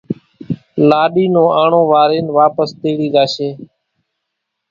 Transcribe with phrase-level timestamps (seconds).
[0.89, 3.49] لاڏي نون آڻو وارين واپس تيڙي زاشي۔